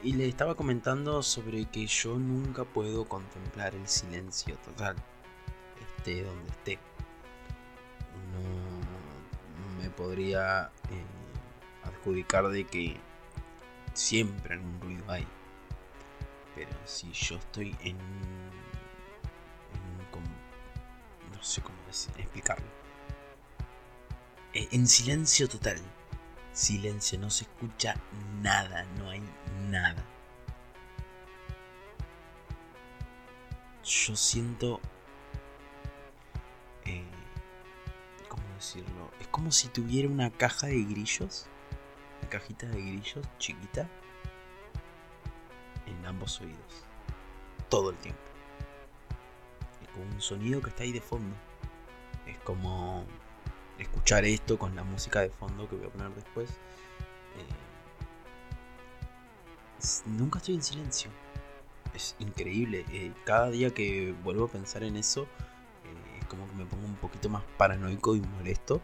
y 0.03 0.13
le 0.13 0.29
estaba 0.29 0.55
comentando 0.55 1.21
sobre 1.23 1.65
que 1.65 1.87
yo 1.87 2.17
nunca 2.17 2.65
puedo 2.65 3.07
contemplar 3.07 3.75
el 3.75 3.89
silencio 3.89 4.57
total, 4.59 4.95
esté 5.99 6.23
donde 6.23 6.49
esté. 6.51 6.79
No 8.33 9.83
me 9.83 9.91
podría 9.91 10.71
eh, 10.91 11.16
adjudicar 11.87 12.49
de 12.49 12.65
que 12.65 12.97
siempre 13.95 14.55
algún 14.55 14.81
ruido 14.81 15.05
hay. 15.11 15.27
Pero 16.55 16.71
si 16.85 17.11
yo 17.13 17.37
estoy 17.37 17.77
en, 17.81 17.97
en 17.97 17.97
no 21.33 21.43
sé 21.43 21.61
cómo 21.63 21.77
explicarlo. 22.19 22.67
Eh, 24.53 24.69
en 24.73 24.87
silencio 24.87 25.49
total 25.49 25.81
Silencio, 26.57 27.19
no 27.19 27.29
se 27.29 27.45
escucha 27.45 27.95
nada, 28.41 28.87
no 28.97 29.11
hay 29.11 29.21
nada. 29.69 30.03
Yo 33.85 34.17
siento... 34.17 34.81
Eh, 36.87 37.05
¿Cómo 38.27 38.43
decirlo? 38.55 39.11
Es 39.21 39.27
como 39.27 39.53
si 39.53 39.69
tuviera 39.69 40.09
una 40.09 40.31
caja 40.31 40.69
de 40.69 40.83
grillos. 40.83 41.47
Una 42.27 42.41
cajita 42.41 42.67
de 42.67 42.83
grillos 42.83 43.25
chiquita. 43.39 43.89
En 45.87 46.05
ambos 46.05 46.41
oídos. 46.41 46.85
Todo 47.69 47.91
el 47.91 47.97
tiempo. 47.99 48.21
Es 49.81 49.89
como 49.91 50.07
un 50.07 50.21
sonido 50.21 50.61
que 50.61 50.71
está 50.71 50.83
ahí 50.83 50.91
de 50.91 51.01
fondo. 51.01 51.37
Es 52.27 52.37
como 52.39 53.05
escuchar 53.79 54.25
esto 54.25 54.59
con 54.59 54.75
la 54.75 54.83
música 54.83 55.21
de 55.21 55.31
fondo 55.31 55.69
que 55.69 55.77
voy 55.77 55.87
a 55.87 55.91
poner 55.91 56.11
después. 56.17 56.51
Eh, 56.51 57.47
nunca 60.07 60.39
estoy 60.39 60.57
en 60.57 60.65
silencio. 60.65 61.13
Es 61.95 62.17
increíble. 62.19 62.85
Eh, 62.91 63.13
cada 63.25 63.51
día 63.51 63.73
que 63.73 64.17
vuelvo 64.25 64.47
a 64.47 64.49
pensar 64.49 64.83
en 64.83 64.97
eso, 64.97 65.29
eh, 65.85 66.19
es 66.19 66.27
como 66.27 66.49
que 66.49 66.57
me 66.57 66.65
pongo 66.67 66.87
un 66.87 66.97
poquito 66.97 67.29
más 67.29 67.45
paranoico 67.57 68.17
y 68.17 68.21
molesto. 68.21 68.83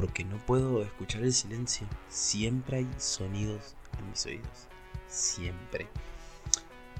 Porque 0.00 0.22
no 0.22 0.36
puedo 0.46 0.80
escuchar 0.84 1.24
el 1.24 1.32
silencio. 1.32 1.84
Siempre 2.08 2.76
hay 2.76 2.88
sonidos 2.98 3.74
en 3.98 4.08
mis 4.08 4.24
oídos. 4.26 4.68
Siempre. 5.08 5.88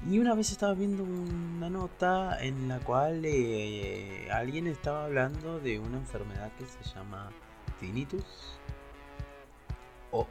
Y 0.05 0.19
una 0.19 0.35
vez 0.35 0.51
estaba 0.51 0.73
viendo 0.73 1.05
una 1.05 1.69
nota 1.69 2.43
en 2.43 2.67
la 2.67 2.79
cual 2.81 3.21
eh, 3.23 4.29
alguien 4.33 4.67
estaba 4.67 5.05
hablando 5.05 5.61
de 5.61 5.79
una 5.79 5.95
enfermedad 5.95 6.51
que 6.57 6.65
se 6.65 6.93
llama 6.93 7.31
tinnitus 7.79 8.59
o 10.11 10.27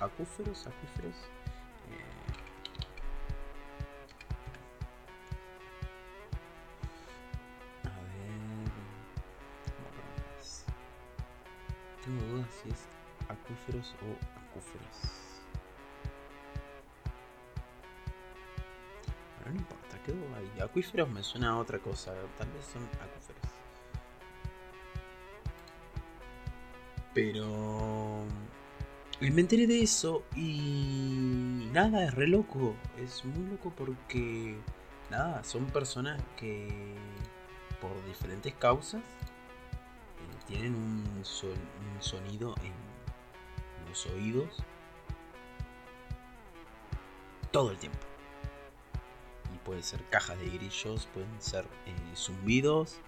acúferos, 0.00 0.66
acúferos. 0.66 1.14
Tengo 12.04 12.22
dudas 12.32 12.48
si 12.62 12.68
es 12.68 12.86
acúferos 13.28 13.94
o 14.02 14.50
acúferos. 14.50 15.22
no 19.50 19.58
importa, 19.58 19.98
quedó 20.04 20.22
ahí. 20.36 20.60
Acuíferos 20.62 21.10
me 21.10 21.22
suena 21.22 21.50
a 21.50 21.58
otra 21.58 21.78
cosa, 21.78 22.12
tal 22.38 22.48
vez 22.52 22.64
son 22.64 22.84
acuíferos. 22.84 23.42
Pero 27.14 28.24
me 29.20 29.40
enteré 29.40 29.66
de 29.66 29.82
eso 29.82 30.24
y 30.34 31.68
nada, 31.72 32.04
es 32.04 32.14
re 32.14 32.26
loco. 32.26 32.74
Es 32.98 33.24
muy 33.24 33.50
loco 33.50 33.72
porque 33.76 34.56
nada, 35.10 35.44
son 35.44 35.66
personas 35.66 36.22
que 36.36 36.68
por 37.80 37.92
diferentes 38.06 38.54
causas 38.54 39.02
tienen 40.44 40.74
un, 40.74 41.04
un 41.16 42.02
sonido 42.02 42.54
en 42.62 42.72
los 43.88 44.06
oídos 44.06 44.62
todo 47.50 47.70
el 47.70 47.78
tiempo 47.78 48.12
puede 49.64 49.82
ser 49.82 50.04
cajas 50.10 50.38
de 50.38 50.48
grillos, 50.48 51.08
pueden 51.12 51.30
ser 51.40 51.64
eh, 51.86 52.16
zumbidos, 52.16 52.98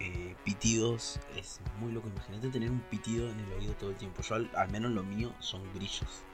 eh, 0.00 0.34
pitidos. 0.44 1.18
Es 1.36 1.60
muy 1.80 1.92
loco. 1.92 2.08
Imagínate 2.08 2.48
tener 2.48 2.70
un 2.70 2.80
pitido 2.80 3.28
en 3.30 3.40
el 3.40 3.52
oído 3.52 3.74
todo 3.74 3.90
el 3.90 3.96
tiempo. 3.96 4.22
Yo, 4.22 4.34
al, 4.34 4.70
menos 4.70 4.92
lo 4.92 5.02
mío, 5.02 5.32
son 5.40 5.62
grillos. 5.74 6.24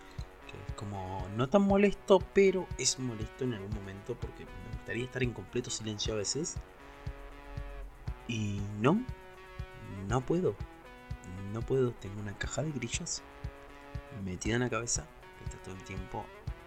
Que 0.46 0.56
es 0.68 0.74
como 0.74 1.26
no 1.36 1.48
tan 1.48 1.62
molesto, 1.62 2.20
pero 2.34 2.66
es 2.78 2.98
molesto 2.98 3.44
en 3.44 3.54
algún 3.54 3.74
momento 3.74 4.16
porque 4.18 4.44
me 4.44 4.76
gustaría 4.76 5.04
estar 5.04 5.22
en 5.22 5.32
completo 5.32 5.70
silencio 5.70 6.14
a 6.14 6.16
veces. 6.16 6.56
Y 8.28 8.60
no, 8.80 9.04
no 10.08 10.20
puedo. 10.20 10.54
No 11.52 11.60
puedo. 11.60 11.92
Tengo 11.92 12.20
una 12.20 12.36
caja 12.36 12.62
de 12.62 12.72
grillos 12.72 13.22
metida 14.24 14.54
en 14.54 14.60
la 14.60 14.70
cabeza 14.70 15.06
que 15.38 15.44
está 15.44 15.62
todo 15.62 15.74
el 15.74 15.82
tiempo 15.84 16.24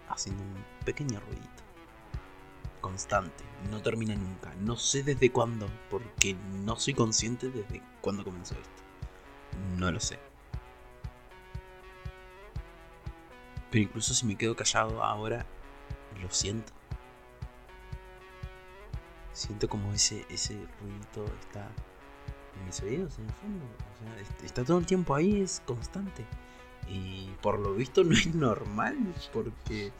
haciendo 0.10 0.44
un 0.44 0.66
pequeño 0.84 1.20
ruidito 1.20 1.66
constante, 2.86 3.44
no 3.72 3.82
termina 3.82 4.14
nunca. 4.14 4.54
No 4.60 4.78
sé 4.78 5.02
desde 5.02 5.32
cuándo, 5.32 5.68
porque 5.90 6.36
no 6.64 6.76
soy 6.76 6.94
consciente 6.94 7.50
desde 7.50 7.82
cuándo 8.00 8.24
comenzó 8.24 8.54
esto. 8.54 8.84
No 9.76 9.92
lo 9.92 10.00
sé. 10.00 10.20
Pero 13.72 13.84
incluso 13.86 14.14
si 14.14 14.28
me 14.28 14.38
quedo 14.38 14.56
callado 14.56 15.04
ahora, 15.04 15.48
lo 16.22 16.30
siento. 16.30 16.74
Siento 19.34 19.68
como 19.68 19.92
ese, 19.92 20.24
ese 20.30 20.54
ruido 20.80 21.26
está 21.42 21.68
en 22.60 22.66
mis 22.66 22.82
oídos, 22.82 23.18
en 23.20 23.26
el 23.26 23.34
fondo. 23.34 23.66
está 24.44 24.64
todo 24.64 24.78
el 24.78 24.86
tiempo 24.86 25.16
ahí, 25.16 25.42
es 25.42 25.62
constante. 25.66 26.26
Y 26.88 27.30
por 27.42 27.60
lo 27.60 27.74
visto 27.74 28.04
no 28.06 28.14
es 28.14 28.34
normal, 28.34 28.98
porque 29.34 29.92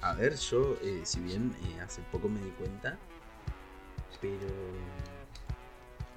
a 0.00 0.14
ver, 0.14 0.34
yo, 0.36 0.76
eh, 0.82 1.02
si 1.04 1.20
bien 1.20 1.54
eh, 1.64 1.80
hace 1.80 2.00
poco 2.10 2.28
me 2.28 2.40
di 2.40 2.50
cuenta, 2.52 2.98
pero 4.20 4.46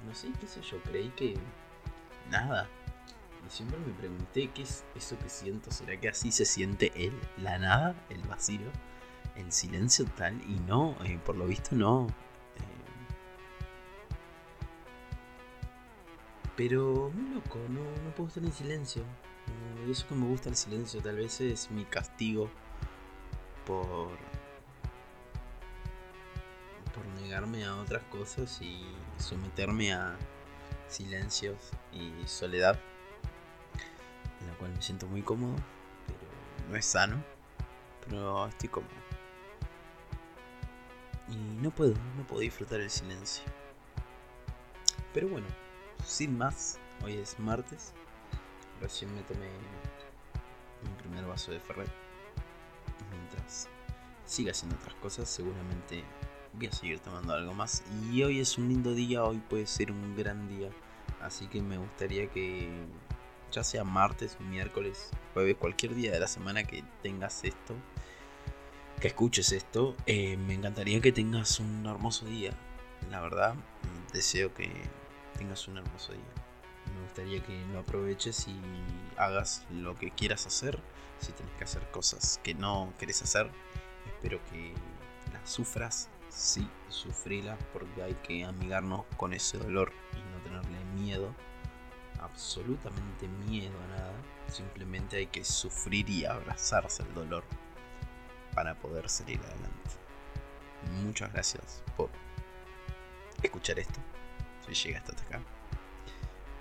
no 0.06 0.14
sé, 0.14 0.28
qué 0.40 0.46
sé 0.46 0.62
yo, 0.62 0.80
creí 0.82 1.10
que 1.10 1.36
nada. 2.30 2.68
Y 3.46 3.50
siempre 3.50 3.78
me 3.78 3.92
pregunté 3.92 4.50
qué 4.54 4.62
es 4.62 4.84
eso 4.94 5.18
que 5.18 5.28
siento. 5.28 5.70
¿Será 5.70 6.00
que 6.00 6.08
así 6.08 6.32
se 6.32 6.46
siente 6.46 6.92
él? 6.96 7.12
La 7.36 7.58
nada, 7.58 7.94
el 8.08 8.22
vacío, 8.22 8.70
el 9.36 9.52
silencio 9.52 10.06
tal. 10.16 10.40
Y 10.48 10.58
no, 10.66 10.96
eh, 11.04 11.18
por 11.24 11.36
lo 11.36 11.46
visto 11.46 11.74
no. 11.76 12.06
Pero 16.56 17.10
muy 17.14 17.34
loco, 17.34 17.58
no, 17.68 17.80
no 17.80 18.14
puedo 18.14 18.28
estar 18.28 18.44
en 18.44 18.52
silencio. 18.52 19.02
Y 19.86 19.90
eso 19.90 20.06
que 20.08 20.14
me 20.14 20.26
gusta 20.26 20.48
el 20.48 20.56
silencio, 20.56 21.02
tal 21.02 21.16
vez 21.16 21.40
es 21.40 21.70
mi 21.70 21.84
castigo 21.84 22.50
por 23.66 24.08
por 26.94 27.04
negarme 27.20 27.64
a 27.64 27.74
otras 27.76 28.04
cosas 28.04 28.62
y 28.62 28.86
someterme 29.18 29.92
a 29.92 30.16
silencios 30.86 31.56
y 31.92 32.12
soledad 32.28 32.78
en 34.40 34.46
la 34.46 34.54
cual 34.54 34.70
me 34.72 34.80
siento 34.80 35.08
muy 35.08 35.22
cómodo 35.22 35.56
pero 36.06 36.20
no 36.70 36.76
es 36.76 36.84
sano 36.84 37.20
pero 38.06 38.46
estoy 38.46 38.68
cómodo. 38.68 38.92
Y 41.28 41.36
no 41.62 41.70
puedo 41.70 41.94
no 42.16 42.26
puedo 42.26 42.42
disfrutar 42.42 42.80
el 42.80 42.90
silencio. 42.90 43.44
Pero 45.12 45.28
bueno 45.28 45.63
sin 46.04 46.38
más 46.38 46.78
hoy 47.04 47.14
es 47.14 47.38
martes 47.38 47.92
recién 48.80 49.14
me 49.14 49.22
tomé 49.22 49.48
mi 50.82 51.02
primer 51.02 51.24
vaso 51.24 51.52
de 51.52 51.60
Ferret 51.60 51.90
mientras 53.10 53.68
siga 54.26 54.52
haciendo 54.52 54.76
otras 54.76 54.94
cosas, 54.96 55.28
seguramente 55.28 56.04
voy 56.54 56.66
a 56.66 56.72
seguir 56.72 57.00
tomando 57.00 57.34
algo 57.34 57.54
más. 57.54 57.82
Y 58.10 58.22
hoy 58.22 58.40
es 58.40 58.58
un 58.58 58.68
lindo 58.68 58.94
día, 58.94 59.24
hoy 59.24 59.38
puede 59.38 59.66
ser 59.66 59.90
un 59.90 60.16
gran 60.16 60.48
día. 60.48 60.70
Así 61.20 61.46
que 61.46 61.60
me 61.62 61.78
gustaría 61.78 62.28
que, 62.28 62.70
ya 63.52 63.64
sea 63.64 63.84
martes, 63.84 64.38
miércoles, 64.40 65.10
jueves, 65.32 65.56
cualquier 65.56 65.94
día 65.94 66.12
de 66.12 66.20
la 66.20 66.28
semana 66.28 66.64
que 66.64 66.84
tengas 67.02 67.44
esto, 67.44 67.74
que 69.00 69.08
escuches 69.08 69.52
esto, 69.52 69.96
eh, 70.06 70.36
me 70.36 70.54
encantaría 70.54 71.00
que 71.00 71.12
tengas 71.12 71.60
un 71.60 71.86
hermoso 71.86 72.26
día. 72.26 72.52
La 73.10 73.20
verdad, 73.20 73.54
deseo 74.12 74.54
que 74.54 74.70
tengas 75.38 75.68
un 75.68 75.78
hermoso 75.78 76.12
día. 76.12 76.22
Me 76.94 77.02
gustaría 77.02 77.42
que 77.42 77.64
lo 77.72 77.80
aproveches 77.80 78.46
y 78.48 78.56
hagas 79.16 79.66
lo 79.70 79.94
que 79.94 80.10
quieras 80.10 80.46
hacer. 80.46 80.78
Si 81.18 81.32
tienes 81.32 81.54
que 81.56 81.64
hacer 81.64 81.90
cosas 81.90 82.40
que 82.42 82.54
no 82.54 82.92
querés 82.98 83.22
hacer, 83.22 83.50
espero 84.06 84.40
que 84.50 84.74
las 85.32 85.50
sufras. 85.50 86.08
Sí, 86.28 86.68
sufrila 86.88 87.56
porque 87.72 88.02
hay 88.02 88.14
que 88.14 88.44
amigarnos 88.44 89.04
con 89.16 89.34
ese 89.34 89.56
dolor 89.56 89.92
y 90.14 90.32
no 90.32 90.42
tenerle 90.42 90.84
miedo 91.00 91.34
absolutamente 92.24 93.28
miedo 93.46 93.74
a 93.84 93.98
nada, 93.98 94.14
simplemente 94.48 95.16
hay 95.16 95.26
que 95.26 95.44
sufrir 95.44 96.08
y 96.08 96.24
abrazarse 96.24 97.02
el 97.02 97.14
dolor 97.14 97.44
para 98.54 98.74
poder 98.74 99.08
salir 99.08 99.40
adelante. 99.40 99.90
Muchas 101.02 101.32
gracias 101.32 101.82
por 101.96 102.10
escuchar 103.42 103.78
esto, 103.78 104.00
si 104.66 104.74
llegaste 104.74 105.12
hasta 105.12 105.24
acá. 105.24 105.42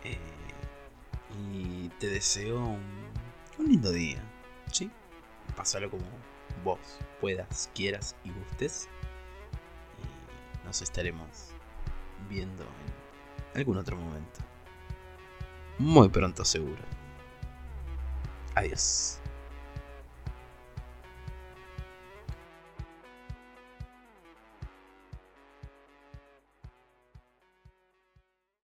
Eh, 0.04 0.18
y 1.52 1.90
te 2.00 2.08
deseo 2.08 2.60
un, 2.60 3.12
lindo 3.58 3.92
día, 3.92 4.22
¿sí? 4.72 4.92
Pásalo 5.56 5.90
como 5.90 6.04
vos 6.64 6.80
puedas, 7.22 7.70
quieras 7.74 8.16
y 8.24 8.32
gustes. 8.32 8.90
Y 10.62 10.66
nos 10.66 10.82
estaremos 10.82 11.52
viendo 12.30 12.64
en 13.54 13.60
algún 13.60 13.78
otro 13.78 13.96
momento 13.96 14.40
muy 15.80 16.10
pronto 16.10 16.46
seguro. 16.46 16.82
Adiós. 18.56 19.20